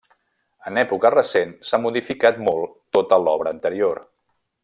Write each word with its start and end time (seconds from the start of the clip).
En 0.69 0.79
època 0.81 1.11
recent 1.15 1.51
s'ha 1.71 1.79
modificat 1.83 2.41
molt 2.49 2.73
tota 2.99 3.21
l'obra 3.27 3.55
anterior. 3.59 4.01